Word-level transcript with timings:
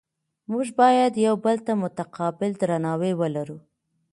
موږ 0.51 0.67
باید 0.81 1.13
یو 1.25 1.35
بل 1.45 1.57
ته 1.65 1.73
متقابل 1.83 2.51
درناوی 2.61 3.13
ولرو 3.21 3.57